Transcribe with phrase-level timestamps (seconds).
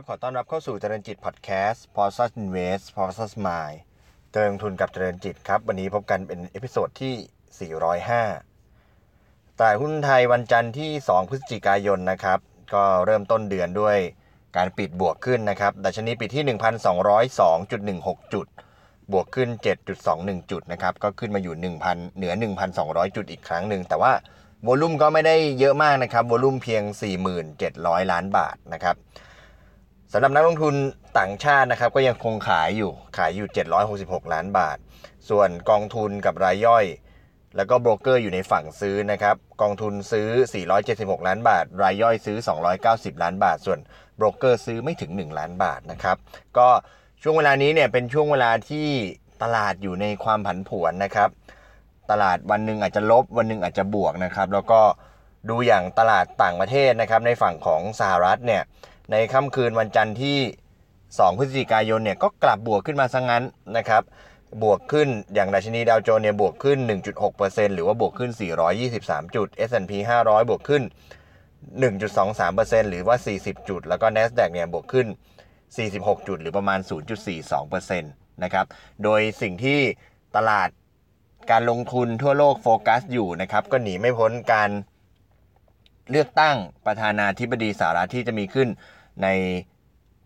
[0.00, 3.78] ครับ ขอต้อนรับเข้าสู่เจริญจิตพอดแคสต์ p o s s Invest p o s s Mind
[4.32, 7.14] เจริญทุนกับเจริญจิตครับ วันนี้พบกันเป็น episode ที่
[8.60, 12.38] 405ตลาดหุ้นไทยวันจันทร์ที่ 2 พฤศจิกายนนะครับ
[12.74, 13.96] ก็เริ่มต้นเดือนด้วย
[14.56, 16.44] การปิดบวกขึ้นนะครับ ดัชนีปิดที่
[17.38, 18.46] 1,202.16 จุด
[19.12, 19.48] บวกขึ้น
[20.00, 21.54] 7.21 จุดนะครับ ก็ขึ้นมาอยู่
[21.86, 22.32] 1,000 เหนือ
[22.74, 24.12] 1,200 จุดอีกครั้งหนึ่งแต่ว่า
[24.66, 26.82] volume ก็ไม่ได้เยอะมากนะครับ volume เพียง
[27.48, 28.96] 4,700ล้านบาทนะครับ
[30.12, 30.74] สำหรับนักลงทุน
[31.18, 33.48] ต่างชาตินะครับก็ยังคงขายอยู่ขายอยู่
[33.90, 34.76] 766 ล้านบาท
[35.28, 36.84] ส่วนกองทุนกับรายย่อย
[37.56, 40.28] แล้วก็โบรกเกอร์อยู่ในฝั่งซื้อนะครับกองทุนซื้อ
[40.78, 42.36] 476 ล้านบาท รายย่อยซื้อ
[42.80, 43.78] 290 ล้านบาท ส่วน
[44.16, 46.16] โบรกเกอร์ซื้อไม่ถึง 1 ล้านบาทนะครับ
[46.58, 46.68] ก็
[47.22, 48.86] ช่วงเวลานี้เนี่ยเป็นช่วงเวลาที่
[49.42, 51.30] ตลาดอยู่ในความผันผวนนะครับ
[52.10, 54.80] ตลาดวันหนึ่งอาจจะลบวันหนึ่งอาจจะบวกนะครับ แล้วก็
[55.48, 58.62] ดูอย่างตลาดต่างประเทศนะครับในฝั่งของสหรัฐเนี่ย
[59.10, 60.38] ในค่ำคืนวันจันทร์ที่
[60.88, 63.44] 2 พฤศจิกายนเนี่ยก็กลับบวกขึ้นมาซะงั้น
[63.76, 64.02] นะครับ
[64.62, 66.78] บวกขึ้นอย่างดัชนีดาวโจนส์เนี่ยบวกขึ้น
[67.26, 68.30] 1.6%หรือว่าบวกขึ้น
[68.82, 70.82] 423 จุด S&P 500 บวกขึ้น
[71.86, 75.06] 1.23%หรือว่า 40 จุด แล้วก็ NASDAQ เนี่ยบวกขึ้น
[75.66, 76.78] 46 จุด หรือประมาณ
[77.40, 78.66] 0.42%นะครับ
[79.04, 79.78] โดยสิ่งที่
[80.36, 80.68] ตลาด
[81.50, 84.70] การลงทุนทั่วโลกโฟกัสอยู่นะครับ ก็หนีไม่พ้นการ
[86.10, 88.68] เลือกตั้งประธานาธิบดีสหรัฐที่จะมีขึ้น
[89.22, 89.28] ใน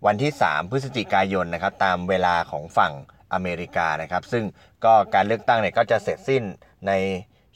[0.06, 2.92] วันที่ 3 พฤศจิกายนนะครับตามเวลาของฝั่ง
[3.32, 4.44] อเมริกานะครับ ซึ่ง
[4.84, 6.42] ก็การเลือกตั้งเนี่ยก็จะเสร็จสิ้น
[6.86, 6.92] ใน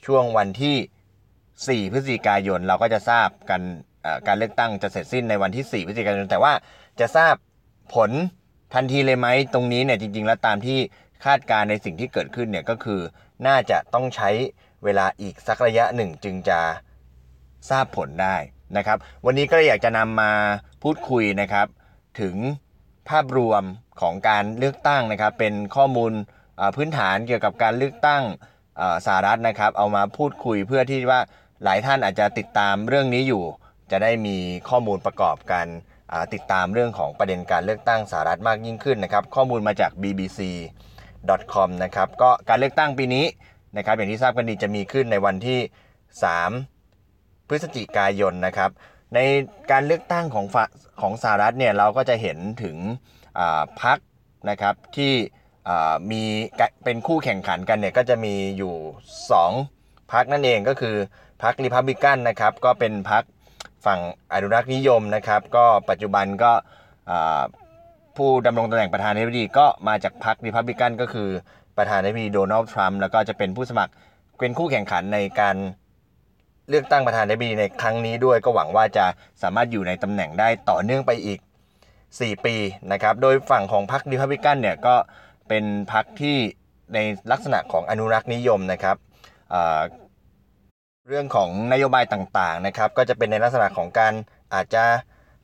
[0.07, 3.63] ช่วงวันที่ 4 พฤศจิกายน เราก็จะทราบกัน
[4.27, 6.53] การเลือกตั้งจะเสร็จสิ้นในวันที่ 4 พฤศจิกายน แต่ว่า
[7.01, 7.35] จะทราบ
[7.95, 8.11] ผล
[8.75, 10.79] ทันทีเลยไหมตรงนี้เนี่ยจริง ๆ แล้วตามที่
[11.25, 13.01] คาดการในสิ่งที่เกิดขึ้นเนี่ยก็คือ
[13.47, 14.31] น่าจะต้องใช้
[14.85, 16.61] เวลาอีกสักระยะหนึ่งจึงจะ
[17.71, 18.37] ทราบผลได้
[18.77, 20.33] นะครับ วันนี้ก็อยากจะนำมา
[20.83, 21.67] พูดคุยนะครับ
[22.21, 22.37] ถึง
[23.09, 23.63] ภาพรวม
[24.01, 26.13] ของการเลือกตั้งนะครับ เป็นข้อมูล
[26.77, 28.23] พื้นฐานเกี่ยวกับการเลือกตั้ง
[29.07, 31.21] สหรัฐนะครับ เอามาพูดคุยเพื่อที่ว่า
[31.65, 33.45] หลายท่านอาจจะติดตามเรื่องนี้อยู่
[33.91, 34.37] จะได้มี
[34.69, 35.67] ข้อมูลประกอบกัน
[36.35, 43.25] ติดตามเรื่องของประเด็นการเลือกตั้งสหรัฐมากยิ่งขึ้นนะครับ ข้อมูลมาจาก bbc.com นะครับก็การเลือกตั้งปีนี้
[43.77, 45.61] นะครับอย่างที่ทราบกันดีจะมีขึ้นในวันที่
[46.75, 48.71] 3 พฤศจิกายนนะครับ
[49.15, 49.19] ใน
[49.71, 50.47] การเลือกตั้งของ
[51.01, 52.77] ของสหรัฐเนี่ยเราก็จะเห็นถึง
[53.83, 53.99] พรรค
[54.51, 55.13] นะครับที่
[56.11, 56.23] มี
[56.85, 58.75] เป็นคู่แข่งขันกันเนี่ยก็จะมีอยู่
[59.43, 60.97] 2พรรคนั่นเองก็คือ
[61.43, 63.23] พรรคริพับบิกันนะครับก็เป็นพรรค
[63.87, 64.01] ฝั่ง
[64.33, 66.53] อนุรักษ์นิยมนะครับก็ปัจจุบันก็
[68.17, 71.29] ผู้ดำรงตำแหน่งประธานาธิบดีก็มาจากพรรคริพับบิกันก็คือ
[71.77, 73.93] ประธานาธิบดีโดนัลด์ทรัมป์แล้วก็จะเป็นผู้สมัคร
[74.41, 75.57] เป็นคู่แข่งขันในการ
[76.69, 79.07] เลือกตั้งประธานาธิบดีในครั้งนี้ด้วยก็หวังว่าจะ
[79.43, 81.39] สามารถอยู่ในตำแหน่งได้ต่อเนื่องไปอีก
[81.93, 82.57] 4 ปี
[82.93, 84.95] นะครับ โดยฝั่งของพรรคริพับลิกันเนี่ยก็
[85.49, 86.37] เป็นพรรคที่
[86.95, 86.99] ใน
[87.31, 88.97] ลักษณะของอนุรักษ์นิยมนะครับ
[91.09, 94.13] เรื่องของนโยบายต่างๆนะครับก็จะเป็นในลักษณะของการ
[94.55, 94.85] อาจจะ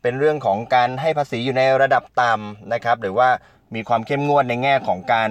[0.02, 3.28] เป็นเรื่องของการให้ภาษีอยู่ในระดับต่ำนะครับหรือว่า
[3.74, 5.30] มีความเข้มงวดในแง่ของการ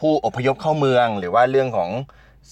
[0.00, 1.90] ผู้อพยพเข้าเมือง หรือว่าเรื่องของ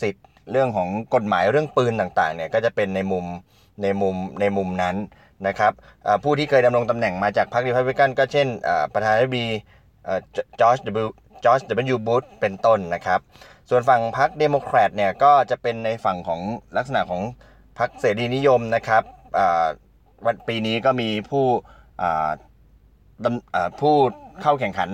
[0.00, 3.24] สิทธิ เรื่องของกฎหมายเรื่องปืนต่างๆเนี่ยก็จะเป็นในมุม
[3.82, 4.96] ในมุมในมุมนั้น
[5.46, 5.72] นะครับ
[6.22, 8.46] ผู้ที่เคยดำรงตำแหน่งมาจากพรรครีพับลิกันก็เช่น
[8.94, 9.48] ประธานาธิบดี
[10.60, 10.98] จอร์จดับ
[11.44, 13.20] จอร์จดับเบิลยูบุชเป็นต้นนะครับ
[13.70, 16.40] ส่วนฝั่งพรรคเดโมแครตเนี่ยก็จะเป็นในฝั่งของ
[16.76, 17.22] ลักษณะของ
[17.78, 19.02] พรรคเสรีนิยมนะครับ
[20.26, 21.46] วันปีนี้ก็มีผู้
[23.80, 23.94] ผู้
[24.42, 24.90] เข้าแข่งขัน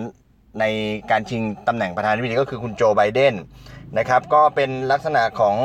[0.60, 0.64] ใน
[1.10, 3.34] การชิงตำแหน่งประธานาธิบดีก็คือคุณโจไบเดน
[3.98, 5.56] นะครับ ก็เป็นลักษณะของ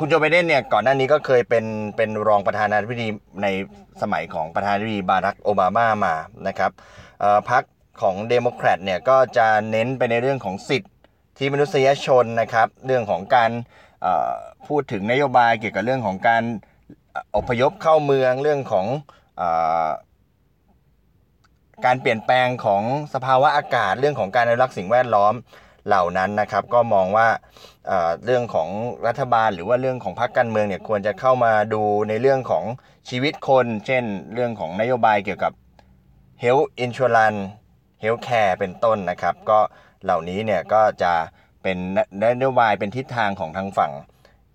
[0.00, 1.64] คุณโจไบเดนเนี่ยก่อนหน้านี้ก็เคยเป็น
[1.96, 3.08] เป็นรองประธานาธิบดี
[3.42, 3.46] ใน
[4.02, 6.14] สมัยของประธานาธิบดีบารักโอบามามา
[6.48, 6.70] นะครับ
[7.50, 7.62] พรรค
[8.02, 10.88] ของเดโมแครตเนี่ยก็จะเน้นไปในเรื่องของสิทธิ
[11.38, 13.50] ที่มนุษยชนนะครับ เรื่องของการ
[14.66, 16.42] พูดถึงนโยบายเกี่ยวกับเรื่องของการ
[17.36, 18.86] อพยพเข้าเมืองเรื่องของ
[21.84, 22.82] การเปลี่ยนแปลงของ
[23.14, 25.34] สภาวะอากาศเรื่องของการอนุรักษ์สิ่งแวดล้อม
[25.86, 27.28] เหล่านั้นนะครับ ก็มองว่า
[28.24, 28.68] เรื่องของ
[29.06, 32.64] รัฐบาลหรือว่าเรื่องของพรรคการเมืองเนี่ยควรจะเข้ามาดูในเรื่องของ
[33.08, 34.04] ชีวิตคน เช่น
[34.34, 35.52] เรื่องของนโยบายเกี่ยวกับ
[36.42, 37.40] health insurance
[38.02, 39.60] health care เป็นต้นนะครับ ก็
[40.04, 41.12] เหล่านี้เนี่ยก็จะ
[41.62, 41.76] เป็น
[42.22, 43.92] นโยบายเป็นทิศทางของทางฝั่ง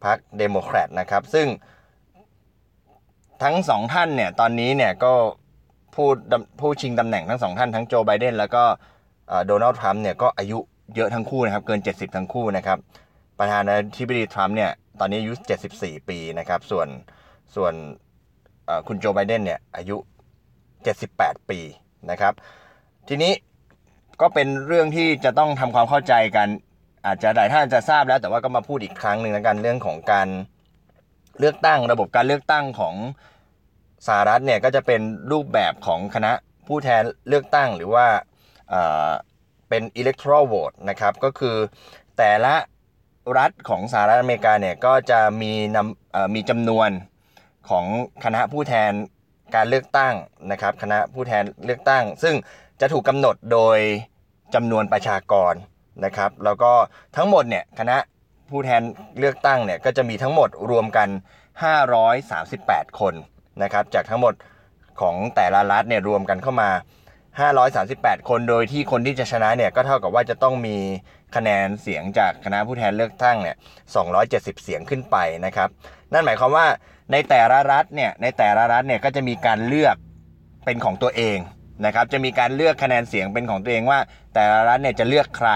[0.03, 1.47] พรรคเดโมแครตนะครับ ซึ่ง
[3.43, 5.13] ทั้งสองท่านเนี่ยตอนนี้เนี่ยก็
[5.95, 6.07] ผู้
[6.59, 8.63] ผู้ชิงตำแหน่งทั้งสองท่านทั้งโจไบเดนแล้วก็
[9.47, 10.59] โดนัลด์ทรัมป์เนี่ยก็อายุ
[10.95, 12.77] เยอะทั้งคู่นะครับ เกิน 70 ทั้งคู่นะครับ
[13.39, 15.33] ประธานาธิบดีทรัมป์เนี่ย ตอนนี้อายุ
[15.71, 16.87] 74 ปีนะครับ ส่วน
[17.55, 17.73] ส่วน
[18.87, 19.95] คุณโจไบเดนเนี่ย อายุ
[20.73, 21.59] 78 ปี
[22.11, 22.33] นะครับ
[23.07, 23.33] ทีนี้
[24.21, 26.47] ก็เป็นเรื่องที่จะต้องทำความเข้าใจกัน
[27.05, 30.27] อาจจะหลายท่านจะทราบแล้ว แต่ว่าก็มาพูดอีกครั้งหนึ่งแล้วกันเรื่องของการ
[31.39, 32.95] เลือกตั้งระบบการเลือกตั้งของ
[34.07, 35.01] สหรัฐเนี่ยก็จะเป็น
[35.31, 36.31] รูปแบบของคณะ
[36.67, 38.05] ผู้แทนเลือกตั้งหรือว่า
[39.71, 41.55] เป็น electoral vote นะครับก็คือ
[42.17, 42.55] แต่ละ
[43.37, 46.89] รัฐของสหรัฐอเมริกาเนี่ยก็จะมีนำมีจำนวน
[47.69, 47.85] ของ
[48.23, 48.91] คณะผู้แทน
[49.55, 50.13] การเลือกตั้ง
[50.51, 52.35] นะครับคณะผู้แทนเลือกตั้ง ซึ่ง
[52.81, 53.79] จะถูกกำหนดโดย
[54.55, 55.53] จำนวนประชากร
[56.05, 56.71] นะครับแล้วก็
[57.15, 57.97] ทั้งหมดเนี่ยคณะ
[58.49, 58.81] ผู้แทน
[59.19, 61.09] เลือกตั้งเนี่ยก็จะมีทั้งหมดรวมกัน
[62.23, 63.13] 538 คน
[63.63, 64.33] นะครับจากทั้งหมด
[65.01, 66.69] ของแต่ละรัฐเนี่ยรวมกันเข้ามา
[67.39, 70.77] 538 คนโดยที่คนที่จะชนะเนี่ยก็เท่ากับว่าจะต้องมี
[71.35, 73.55] คะแนนเสียงจากคณะผู้แทนเลือกตั้งเนี่ย
[74.09, 75.69] 270 เสียงขึ้นไปนะครับ
[76.13, 76.67] นั่นหมายความว่า
[77.11, 79.95] ในแต่ละรัฐเนี่ยในแต่ละรัฐเนี่ยก็จะมีการเลือก
[80.65, 81.37] เป็นของตัวเอง
[81.85, 83.99] นะครับ จะมีการเลือกคะแนนเสียงเป็นของตัวเองว่า
[84.33, 85.51] แต่ละรัฐเนี่ยจะเลือกใคร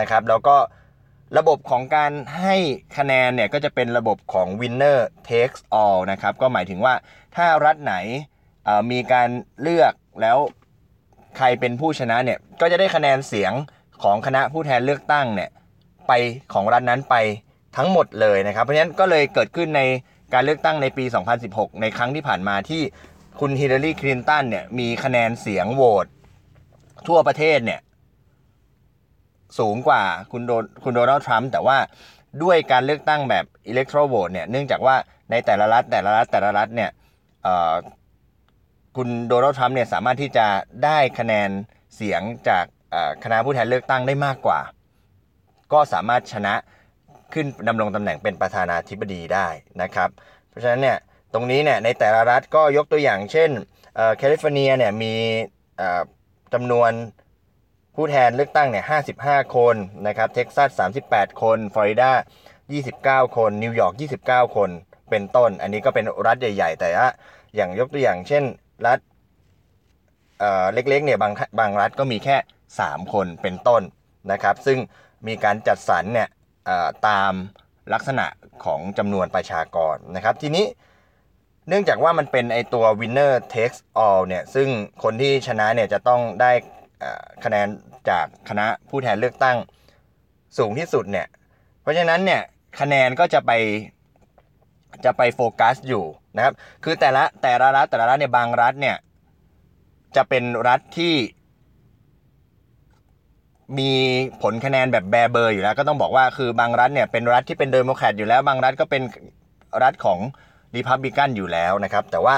[0.00, 0.56] นะครับ แล้วก็
[1.38, 2.56] ระบบของการให้
[2.98, 6.94] คะแนนเนี่ยก็จะเป็นระบบของ winner takes all นะครับ ก็หมายถึงว่า
[7.36, 7.94] ถ้ารัฐไหน
[8.90, 9.28] มีการ
[9.62, 10.38] เลือกแล้ว
[11.36, 13.52] ใครเป็นผู้ชนะเนี่ยก็จะได้คะแนนเสียง
[14.02, 15.50] ของคณะผู้แทนเลือกตั้งเนี่ย
[16.08, 16.12] ไป
[16.52, 17.16] ของรัฐนั้นไป
[17.76, 19.82] ทั้งหมดเลยนะครับ เพราะฉะนั้นก็เลยเกิดขึ้นใน
[20.34, 21.04] การเลือกตั้งในปี
[21.42, 22.82] 2016 ในครั้งที่ผ่านมาที่
[23.40, 26.06] คุณฮิลลารีคลินตันเนี่ยมีคะแนนเสียงโหวต
[27.08, 27.80] ทั่วประเทศเนี่ย
[29.58, 31.78] สูงกว่าคุณโดคุณโดนัลด์ทรัมป์แต่ว่า
[32.42, 34.96] ด้วยการเลือกตั้งแบบอิเล็กโทรโหวตเนี่ยเนื่องจากว่า
[35.30, 36.90] ในแต่ละรัฐแต่ละรัฐแต่ละรัฐเนี่ย
[38.96, 40.46] คุณโดนัลด์ทรัมป์เนี่ยสามารถที่จะ
[40.84, 41.50] ได้คะแนน
[41.96, 42.64] เสียงจาก
[43.24, 44.60] คณะผู้แทนเลือกตั้งได้มากกว่า
[45.72, 46.54] ก็สามารถชนะ
[47.32, 49.48] ขึ้นดำรงตำแหน่งเป็นประธานาธิบดีได้
[49.82, 50.08] นะครับ
[50.48, 50.98] เพราะฉะนั้นเนี่ย
[51.32, 53.50] ตรงนี้เนี่ยในแต่ละรัฐก็ยกตัวอย่างเช่น
[54.18, 55.14] แคลิฟอร์เนียเนี่ยมี
[56.52, 56.90] จำนวน
[57.96, 58.84] ผู้แทนเลือกตั้งเนี่ย
[59.18, 59.76] 55 คน
[60.06, 62.12] นะครับ เท็กซัส 38 คน ฟลอริดา
[63.28, 63.94] 29 คน นิวยอร์ก
[64.26, 64.70] 29 คน
[65.10, 67.08] เป็นต้น อันนี้ก็เป็นรัฐใหญ่ ๆ แต่ว่า
[67.56, 68.44] อย่างยกตัวอย่างเช่น
[68.86, 68.98] รัฐ
[70.74, 72.36] เล็กๆเนี่ยบางบางรัฐก็มีแค่
[72.74, 73.82] 3 คนเป็นต้น
[74.32, 74.78] นะครับ ซึ่ง
[75.26, 76.28] มีการจัดสรรเนี่ย
[77.08, 77.32] ตาม
[77.92, 78.26] ลักษณะ
[78.64, 80.66] ของจำนวนประชากรนะครับ ทีนี้
[81.68, 84.68] เนื่องจากว่ามันเป็นไอตัว winner takes all เนี่ยซึ่ง
[85.02, 86.52] คนที่ชนะเนี่ยจะต้องได้
[87.44, 87.66] คะแนน
[88.10, 89.56] จากคณะผู้แทนเลือกตั้ง
[90.58, 91.26] สูงที่สุดเนี่ย
[91.82, 92.42] เพราะฉะนั้นเนี่ย
[92.80, 93.52] คะแนนก็จะไป
[95.04, 96.04] จะไปโฟกัสอยู่
[96.36, 96.54] นะครับ
[96.84, 98.96] คือแต่ละแต่ละรัฐแต่ละรัฐเนี่ยบางรัฐเนี่ย
[100.16, 101.14] จะเป็นรัฐที่
[103.78, 103.92] มี
[104.42, 109.02] ผลคะแนนแบบแบเบอร์อยู่แล้ว ก็ต้องบอกว่าคือบางรัฐเนี่ยเป็นรัฐที่เป็นเดโมแครตอยู่แล้ว บางรัฐก็เป็น
[109.82, 110.18] รัฐของ
[110.76, 112.34] รีพับลิกันอยู่แล้วนะครับ แต่ว่า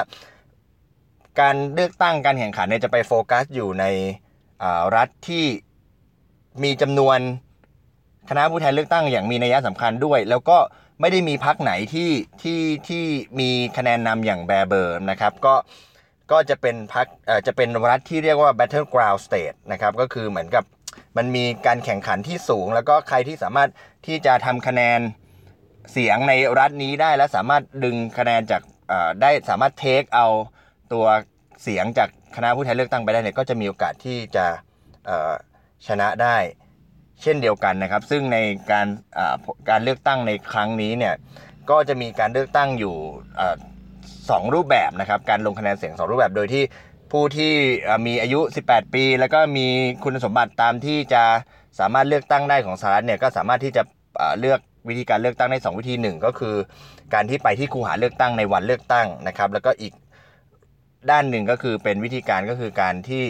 [1.39, 3.85] การเลือกตั้งการแข่งขันเนี่ยจะไปโฟกัสอยู่ใน
[4.95, 5.45] รัฐที่
[6.63, 7.19] มีจำนวน
[8.29, 10.57] คณะผู้แทนเลือกตั้งอย่างมีนัยสำคัญด้วย แล้วก็
[11.01, 12.11] ไม่ได้มีพักไหนที่
[12.41, 13.03] ที่ที่
[13.39, 15.55] มีคะแนนนำอย่างแบเบอร์นะครับ ก็
[16.31, 20.63] ก็จะเป็นพักเอ่อจะเป็นรัฐที่เรียกว่า battleground state นะครับก็คือเหมือนกับ
[21.17, 23.69] มันมีการแข่งขันที่สูง แล้วก็ใครที่สามารถ
[24.07, 24.99] ที่จะทำคะแนน
[25.91, 28.61] เสียงในรัฐนี้ได้และสามารถดึงคะแนนจาก
[29.21, 30.27] ได้สามารถเทคเอา
[30.93, 31.05] ตัว
[31.63, 34.45] เสียงจากคณะผู้แทนเลือกตั้งไปได้เนี่ยก็จะมีโอกาสที่จะ
[35.87, 36.37] ชนะได้
[37.23, 38.37] เช่นเดียวกันนะครับ ซึ่งใน
[38.71, 38.87] การ
[39.69, 41.15] การเลือกตั้งในครั้งนี้เนี่ย
[41.69, 42.95] ก็จะมีการเลือกตั้งอยู่
[44.29, 46.63] สองรูปแบบนะครับ การลงคะแนนเสียงสองรูปแบบโดยที่
[47.11, 47.53] ผู้ที่
[48.07, 49.67] มีอายุ 18 ปี แล้วก็มี
[50.03, 51.23] คุณสมบัติตามที่จะ
[51.79, 53.83] สามารถเลือกตั้งได้ของสหรัฐเนี่ยก็สามารถที่จะ
[54.39, 56.55] เลือกวิธีการเลือกตั้งได้ 2 วิธีหนึ่งก็คือ
[57.13, 59.93] การที่ไปที่คูหาเลือกตั้งในวันเลือกตั้งนะครับ แล้วก็อีก
[61.11, 63.23] ด้านหนึ่งก็คือเป็นวิธีการก็คือการที่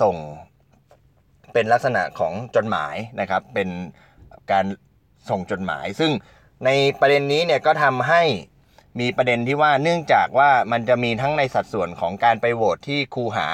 [0.00, 0.16] ส่ง
[1.52, 3.68] เป็นลักษณะของจดหมายนะครับเป็น
[4.52, 4.64] การ
[5.30, 6.10] ส่งจดหมาย ซึ่ง
[6.64, 8.22] ในประเด็นนี้เนี่ยก็ทำให้
[9.00, 13.48] มีประเด็นที่ว่าเนื่องจากว่ามันจะมีทั้งในสัดส่วนของการไปโหวตที่คูหา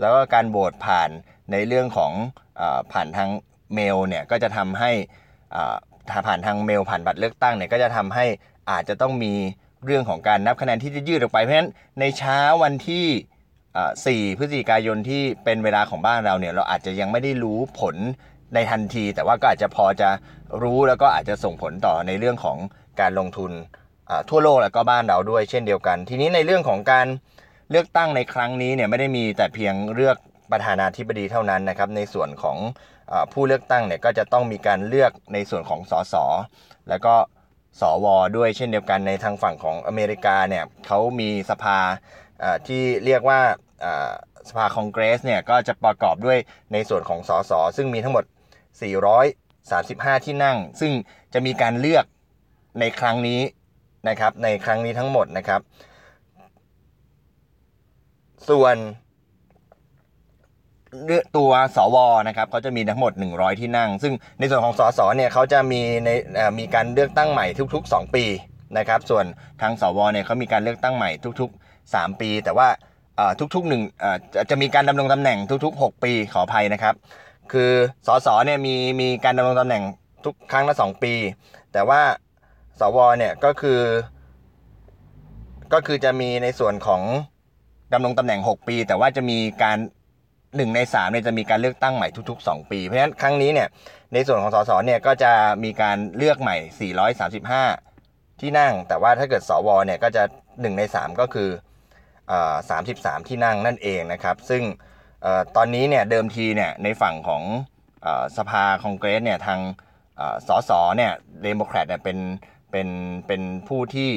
[0.00, 1.10] แล้วก็การโหวตผ่าน
[1.52, 2.12] ในเรื่องของ
[2.60, 3.30] อผ่านทาง
[3.74, 4.90] เมลเนี่ยก็จะทำให้
[6.26, 8.24] ผ่านทางเมลผ่านบัตรเลือกตั้งเนี่ยก็จะทำให้
[8.70, 9.32] อาจจะต้องมี
[9.84, 13.06] เรื่องของการนับคะแนนที่จะยืดออกไปเพราะฉะนั้นในเช้าวันที่
[13.78, 17.96] 4พฤศจิกายนที่เป็นเวลาของบ้านเราเนี่ยเราอาจจะยังไม่ได้รู้ผล
[18.54, 20.08] ในทันที แต่ว่าก็อาจจะพอจะ
[20.62, 22.58] รู้แล้วก็อาจจะส่งผลต่อในเรื่องของ
[23.00, 23.52] การลงทุน
[24.30, 27.06] ทั่วโลกแล้วก็บ้านเราด้วยเช่นเดียวกัน ทีนี้ในเรื่องของการ
[27.70, 30.16] เลือกตั้งในครั้งนี้เนี่ยไม่ได้มีแต่เพียงเลือก
[30.52, 32.56] ประธานาธิบดีเท่านั้นนะครับ ในส่วนของ
[33.12, 36.14] อผู้เลือกตั้งเนี่ยก็จะต้องมีการเลือกในส่วนของสส
[36.88, 37.14] แล้วก็
[37.80, 41.78] สวด้วยเช่นเดียวกันในทางฝั่งของอเมริกาเนี่ยเขามีสภา
[42.66, 43.40] ที่เรียกว่า
[44.48, 46.38] สภาคองเกรสเนี่ยก็จะประกอบด้วย
[46.72, 48.24] ในส่วนของสสซึ่งมีทั้งหมด
[49.44, 50.92] 435 ที่นั่ง ซึ่ง
[51.34, 52.04] จะมีการเลือก
[52.80, 53.40] ในครั้งนี้
[54.08, 55.60] นะครับในครั้งนี้ทั้งหมดนะครับ
[58.48, 58.76] ส่วน
[61.36, 61.96] ตัวสว
[62.28, 66.10] นะครับเขาจะมีทั้งหมด 100 ที่นั่ง ซึ่งในส่วนของสสเนี่ยเขาจะมีใน
[66.58, 68.24] มีการเลือกตั้งใหม่ทุก ๆ 2 ปี
[68.78, 69.24] นะครับ ส่วน
[69.60, 72.68] ทางสวเนี่ยเขามีการเลือกตั้งใหม่ทุก ๆ 3 ปี แต่ว่า
[73.54, 73.82] ทุกๆหนึ่ง
[74.50, 76.94] จะมีการดำรงตำแหน่งทุก ๆ 6 ปีขออภัยนะครับ
[77.52, 77.70] คือ
[78.06, 79.82] สสเนี่ยมีมีการดำรงตำแหน่ง
[80.24, 81.12] ทุกครั้งละ 2 ปี
[81.72, 82.00] แต่ว่า
[82.80, 83.80] สวเนี่ยก็คือ
[85.72, 87.02] ก็คือจะมีในส่วนของ
[87.92, 89.78] ดำรงตำแหน่ง 6 ปี แต่ว่าจะมีการ
[90.56, 93.68] หนึ่งในสามเนี่ยจะมีการเลือกตั้งใหม่ทุก ๆ 2 ปี เพราะฉะนั้นครั้งนี้เนี่ย
[94.14, 95.32] ในส่วนของสสเนี่ยก็จะ
[95.64, 96.92] มีการเลือกใหม่
[97.68, 101.48] 435 ที่นั่ง แต่ว่าถ้าเกิดสวเนี่ยก็จะ 1 ใน 3 ก็คือ
[102.70, 104.62] สามสิบสามที่นั่งนั่นเองนะครับ ซึ่ง
[105.56, 107.42] ตอนนี้เนี่ยเดิมทีเนี่ยในฝั่งของ
[108.36, 109.60] สภาคองเกรสเนี่ยทาง
[110.48, 112.18] สสเนี่ยเดโมแครตเนี่ยเป็น
[112.70, 112.88] เป็น
[113.26, 114.10] เป็นผู้ที่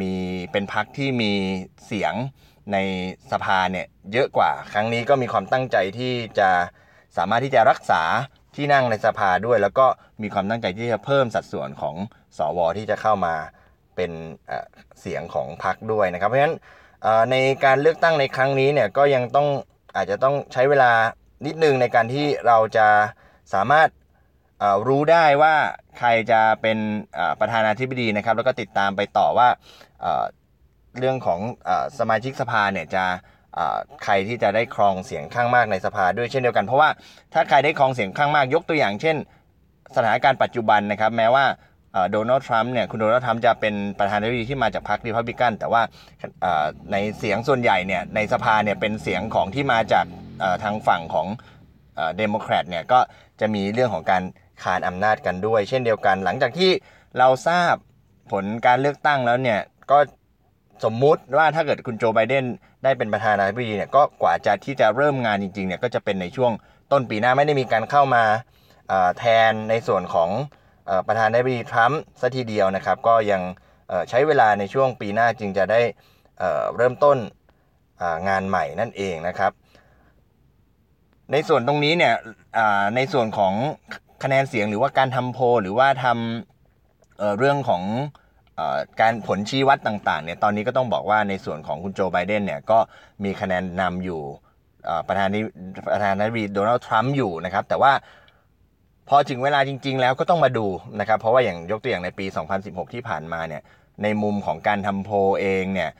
[0.00, 0.12] มี
[0.52, 1.32] เป็นพรรคที่มี
[1.86, 2.14] เสียง
[2.72, 2.76] ใน
[3.32, 6.50] สภาเนี่ยเยอะกว่าครั้งนี้ก็มีความตั้งใจที่จะ
[7.16, 8.02] สามารถที่จะรักษา
[8.56, 9.86] ที่นั่งในสภาด้วย แล้วก็
[10.22, 11.94] มีความตั้งใจที่จะเพิ่มสัดส่วนของ
[12.38, 13.34] สวที่จะเข้ามา
[13.96, 14.12] เป็น
[15.00, 16.56] เสียงของพรรคด้วยนะครับ เพราะฉะนั้น
[17.30, 19.48] ในการเลือกตั้งในครั้งนี้เนี่ยก็ยังต้อง
[19.96, 20.90] อาจจะต้องใช้เวลา
[21.46, 22.88] นิดนึงในการที่เราจะ
[23.54, 23.88] สามารถ
[24.88, 25.54] รู้ได้ว่า
[25.98, 26.78] ใครจะเป็น
[27.40, 29.48] ประธานาธิบดีนะครับ แล้วก็ติดตามไปต่อว่า
[30.98, 31.40] เรื่องของ
[31.98, 33.04] สมาชิกสภาเนี่ยจะ
[34.04, 36.88] ใครที่จะได้ครองเสียงข้างมากในสภาด้วยเช่นเดียวกัน เพราะว่า
[37.34, 39.16] ถ้าใครได้ครองเสียงข้างมากยกตัวอย่างเช่น
[39.96, 41.44] สถานการณ์ปัจจุบันนะครับ แม้ว่า
[42.10, 45.82] โดนัลด์ทรัมป์เนี่ยคุณโดนัลด์ทรัมป์จะเป็นประธานาธิบดีที่มาจากพรรครีพับลิกัน แต่ว่า
[46.92, 50.06] ในเสียงส่วนใหญ่เนี่ยในสภาเนี่ยเป็นเสียงของที่มาจาก
[50.62, 51.26] ทางฝั่งของ
[52.16, 53.00] เดโมแครตเนี่ยก็
[53.40, 54.22] จะมีเรื่องของการ
[54.62, 56.70] คานอำนาจกันด้วย เช่นเดียวกัน หลังจากที่
[57.18, 57.74] เราทราบ
[58.32, 59.98] ผลการเลือกตั้งแล้วเนี่ยก็
[60.84, 62.44] สมมุติว่าถ้าเกิดคุณโจไบเดน
[62.84, 66.52] ได้เป็นประธานาธิบดีเนี่ยก็กว่าจะที่จะเริ่มงานจริงๆเนี่ยก็จะเป็นในช่วง
[66.92, 68.24] ต้นปีหน้าไม่ได้มีการเข้ามา
[69.18, 70.30] แทนในส่วนของ
[71.06, 73.42] ประธานาธิบดีทรัมป์ซะทีเดียวนะครับ ก็ยัง
[74.08, 75.80] ใช้เวลาในช่วงปีหน้าจึงจะได้
[76.76, 77.18] เริ่มต้น
[78.28, 79.52] งานใหม่นั่นเองนะครับ
[81.32, 82.14] ในส่วนตรงนี้เนี่ย
[82.96, 83.54] ในส่วนของ
[84.22, 87.82] คะแนนเสียงหรือว่าการทำโพหรือว่าทำเรื่องของ
[89.00, 92.78] การผลชี้วัดต่างๆเนี่ยตอนนี้ก็ต้องบอกว่าในส่วนของคุณโจไบเดนเนี่ยก็
[93.24, 94.20] มีคะแนนนำอยู่
[95.08, 95.38] ประธานา
[95.92, 97.92] ประธานาธิบดีโดนัลด์ทรัมป์อยู่นะครับ แต่ว่า
[99.08, 100.66] พอถึงเวลาจริง ๆ แล้วก็ต้องมาดู
[101.00, 102.26] นะครับ เพราะว่าอย่างยกตัวอย่างในปี
[102.60, 103.62] 2016 ที่ผ่านมาเนี่ย
[104.02, 105.90] ในมุมของการทำโพลเองเนี่ย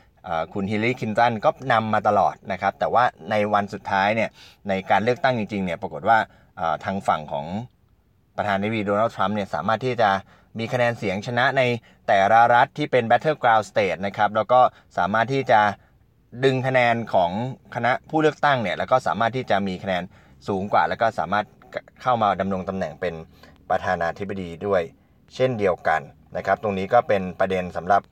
[0.52, 4.30] คุณฮิลลี่คินตันก็นำมาตลอดนะครับ แต่ว่าในวันสุดท้ายเนี่ย
[4.68, 6.18] ในการเลือกตั้งจริงๆเนี่ยปรากฏว่า
[6.84, 7.46] ทางฝั่งของ
[8.36, 10.10] ประธานาธิบดีโดนัลด์ทรัมป์เนี่ยสามารถที่จะ
[10.58, 11.62] มีคะแนนเสียงชนะใน
[12.08, 14.60] แต่ละรัฐที่เป็น battleground state นะครับ แล้วก็
[14.98, 15.60] สามารถที่จะ
[16.44, 17.30] ดึงคะแนนของ
[17.74, 20.02] คณะผู้เลือกตั้งเนี่ยแล้วก็สามารถที่จะมีคะแนน
[20.48, 21.46] สูงกว่า แล้วก็สามารถ
[22.02, 23.14] เข้ามาดำรงตำแหน่งเป็น
[23.70, 24.82] ประธานาธิบดีด้วย
[25.34, 26.00] เช่นเดียวกัน
[26.36, 28.02] นะครับ ตรงนี้ก็เป็นประเด็นสำหรับ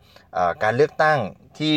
[0.63, 1.19] การเลือกตั้ง
[1.59, 1.77] ที่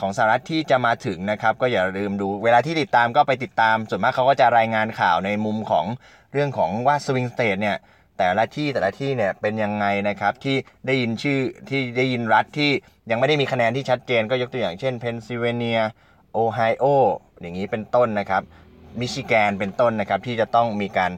[0.00, 5.86] ของสหรัฐที่จะมาถึงนะครับ ก็อย่าลืมดูเวลาที่ติดตามก็ไปติดตาม ส่วนมากเขาก็จะรายงานข่าวในมุมของ
[6.32, 7.76] เรื่องของว่า swing state เนี่ย
[8.18, 11.38] แต่ละที่แต่ละที่เนี่ยเป็นยังไงนะครับที่ได้ยินชื่อ
[11.68, 12.70] ที่ได้ยินรัฐที่
[13.10, 15.80] ยังไม่ได้มีคะแนนที่ชัดเจนก็ยกตัวอย่างเช่นเพนซิลเวเนีย
[16.32, 16.84] โอไฮโอ
[17.40, 18.42] อย่างนี้เป็นต้นนะครับ
[19.00, 21.12] มิชิแกนเป็นต้นนะครับ ที่จะต้องมีการ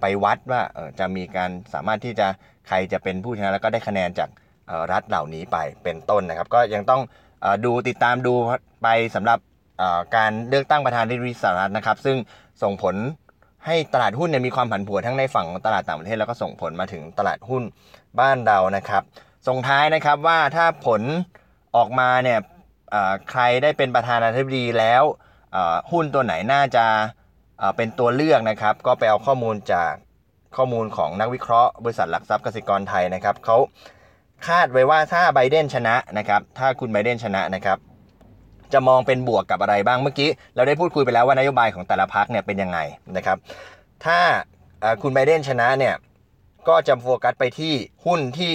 [0.00, 0.62] ไปวัดว่า
[0.98, 2.26] จะมีการสามารถที่จะ
[2.68, 4.28] ใครจะเป็นผู้ชนะแล้วก็ได้คะแนนจาก
[4.92, 7.02] รัฐเหล่านี้ไปเป็นต้นนะครับ ก็ยังต้อง
[7.64, 8.34] ดูติดตามดู
[8.82, 9.38] ไปสำหรับ
[10.16, 12.16] การเลือกตั้งประธานาธิบดีสหรัฐนะครับ ซึ่ง
[12.62, 12.94] ส่งผล
[13.66, 17.62] ให้ตลาดหุ้นเนี่ยมีความผันผวนทั้งในฝั่งของตลาดต่างประเทศแล้วก็ส่งผลมาถึงตลาดหุ้น
[18.20, 19.02] บ้านเรานะครับ
[19.48, 21.02] ส่งท้ายนะครับว่าถ้าผล
[21.76, 22.38] ออกมาเนี่ย
[23.30, 25.02] ใครได้เป็นประธานาธิบดีแล้ว
[25.92, 26.86] หุ้นตัวไหนน่าจะ
[27.76, 29.92] เป็นตัวเลือกนะครับ ก็ไปเอาข้อมูลจาก
[30.56, 33.56] ข้อมูลของนักวิเคราะห์บริษัทหลักทรัพย์กสิกรไทยนะครับเขา
[34.48, 37.78] คาดไว้ว่าถ้าไบเดนชนะนะครับถ้าคุณไบเดนชนะนะครับ
[38.72, 42.78] จะมองเป็นบวกกับอะไรบ้างเมื่อกี้ เราได้พูดคุยไปแล้วว่านโยบายของแต่ละพักเนี่ยเป็นยังไง
[43.16, 43.38] นะครับ
[44.04, 44.18] ถ้า
[45.02, 45.94] คุณไบเดนชนะเนี่ย
[46.68, 47.74] ก็จะโฟกัสไปที่
[48.06, 48.52] หุ้นที่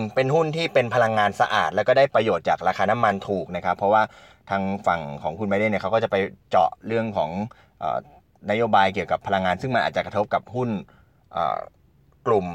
[0.00, 4.02] 1 เป็นหุ้นที่เป็นพลังงานสะอาด แล้วก็ได้ประโยชน์จากราคาน้ำมันถูกนะครับ เพราะว่า
[4.50, 6.16] ทางฝั่งของคุณไบเดนเนี่ยเขาก็จะไป
[6.50, 7.30] เจาะเรื่องของ
[8.50, 10.70] นโยบายเกี่ยวกับพลังงาน ซึ่งมันอาจจะกระทบกับหุ้น
[12.26, 12.46] กลุ่ม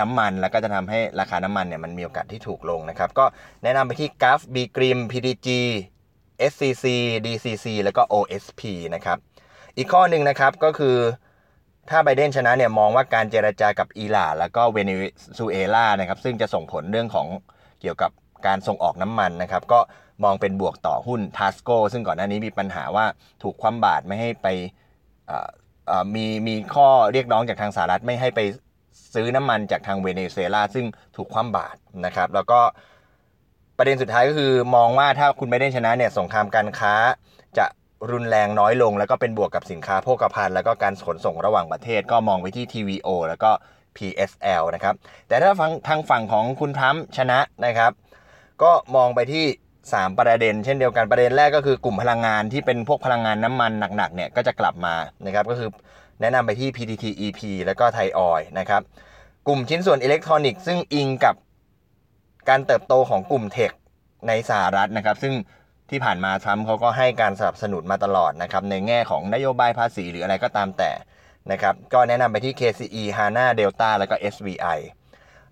[0.00, 3.24] น้ำมัน แล้วก็จะทำให้ราคาน้ำมันเนี่ยมันมีโอกาสที่ถูกลงนะครับ ก็
[3.62, 5.60] แนะนำไปที่กัฟบีกริมพีดีจี
[6.50, 6.84] SCC
[7.26, 8.62] DCC แล้วก็ OSP
[8.94, 9.18] นะครับ
[9.76, 10.96] อีกข้อหนึ่งนะครับก็คือ
[11.90, 14.90] ถ้าไบเดนชนะเนี่ยมองว่าการเจรจากับอิหร่านแล้วก็เวเน
[15.38, 17.26] ซุเอลานะครับซึ่งจะส่งผลเรื่องของ
[17.80, 18.10] เกี่ยวกับ
[18.46, 19.80] การส่งออกน้ำมันนะครับ ก็
[20.24, 23.06] มองเป็นบวกต่อหุ้นทาสโกซึ่งก่อนหน้านี้มีปัญหาว่า
[23.42, 24.46] ถูกคว่ำบาตรไม่ให้ไป
[26.14, 28.40] มีมีข้อเรียกร้องจากทางสหรัฐไม่ให้ไป
[29.14, 32.60] ซื้อน้ำมันจากทางเวเนซุเอลาซึ่งถูกคว่ำบาตรนะครับ แล้วก็
[33.78, 36.94] ประเด็นสุดท้ายก็คือมองว่าถ้าคุณไม่ได้ชนะเนี่ยสงครามการค้า
[37.58, 37.66] จะ
[38.10, 43.50] รุนแรงน้อยลง แล้วก็เป็นบวกกับสินค้าโภคภัณฑ์แล้วก็การขนส่งระหว่างประเทศก็มองไปที่ TVO แล้วก็
[43.96, 44.94] PSL นะครับ
[45.28, 45.52] แต่ถ้า
[45.88, 47.92] ทางฝั่งของคุณทรัมป์ชนะนะครับ
[48.62, 49.44] ก็มองไปที่
[49.92, 54.94] 3 ประเด็น เช่นเดียวกันประเด็นแรกก็คือกลุ่มพลังงานที่เป็นพวกพลังงานน้ำมันหนักๆเนี่ยก็จะกลับมา
[55.26, 55.70] นะครับก็คือ
[56.20, 58.82] แนะนำไปที่ PTT EP แล้วก็ไทยออยนะครับ
[59.46, 61.34] กลุ่มชิ้นส่วนอิเล็กทรอนิกส์ซึ่งอิงกับ
[62.48, 63.72] การเติบโตของกลุ่มเทค
[64.28, 65.34] ในสหรัฐนะครับซึ่ง
[65.90, 70.90] ที่ผ่านมาทรัมป์เขาก็ให้การสนับสนุนมาตลอดนะครับในแง่ของนโยบายภาษีหรืออะไรก็ตามแต่
[71.52, 74.78] นะครับก็แนะนำไปที่ KCE HANA Delta แล้วก็ SVI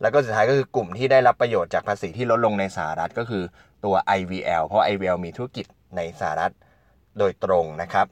[0.00, 3.44] แล้วก็สุดท้ายก็คือกลุ่มที่ได้รับประโยชน์จากภาษีที่ลดลงในสหรัฐก็คือ
[3.84, 6.52] ตัว IVL เพราะ IVL มีธุรกิจในสหรัฐ
[7.18, 8.06] โดยตรงนะครับ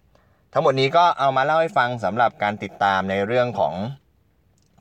[0.52, 3.74] ทั้งหมดนี้ก็เอามาเล่าให้ฟังสำหรับการติดตามในเรื่องของ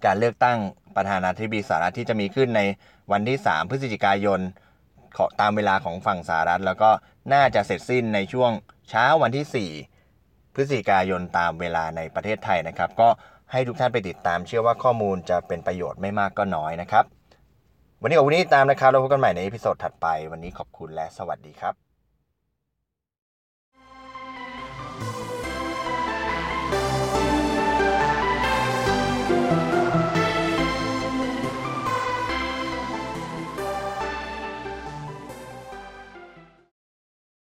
[0.05, 0.57] การเลือกตั้ง
[0.95, 2.61] ประธานาธิบดีสหรัฐที่จะมีขึ้นใน
[3.11, 4.39] วันที่ 3 พฤศจิกายน
[5.41, 6.89] ตามเวลาของฝั่งสหรัฐ แล้วก็
[7.33, 8.51] น่าจะเสร็จสิ้นในช่วง
[8.89, 9.69] เช้าวันที่
[10.01, 13.09] 4 พฤศจิกายนตามเวลาในประเทศไทยนะครับ ก็
[13.51, 17.05] ให้ทุกท่านไปติดตามเชื่อว่าข้อมูลจะเป็นประโยชน์ไม่มากก็น้อยนะครับ
[18.01, 21.90] วันนี้ขอบคุณที่ตามนะครับเราพบกันใหม่ในอีพิโซดถัดไป วันนี้ขอบคุณและสวัสดีครับ